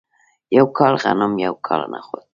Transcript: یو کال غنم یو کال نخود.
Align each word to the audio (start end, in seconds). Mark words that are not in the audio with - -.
یو 0.57 0.65
کال 0.77 0.93
غنم 1.03 1.33
یو 1.45 1.53
کال 1.65 1.81
نخود. 1.93 2.23